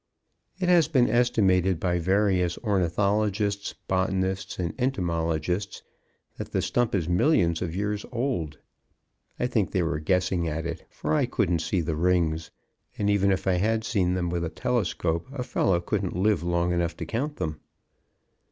[0.59, 5.83] It has been estimated by various ornithologists, botanists and entomologists
[6.39, 8.57] that the stump is millions of years old.
[9.39, 12.49] I think they were guessing at it, for I couldn't see the rings,
[12.97, 16.71] and even if I had seen them with a telescope a fellow couldn't live long
[16.73, 17.59] enough to count them.